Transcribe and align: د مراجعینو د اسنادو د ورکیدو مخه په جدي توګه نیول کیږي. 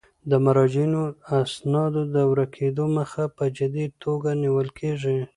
د 0.29 0.31
مراجعینو 0.45 1.01
د 1.11 1.13
اسنادو 1.43 2.01
د 2.15 2.17
ورکیدو 2.31 2.83
مخه 2.97 3.23
په 3.37 3.43
جدي 3.57 3.85
توګه 4.03 4.29
نیول 4.43 4.67
کیږي. 4.79 5.17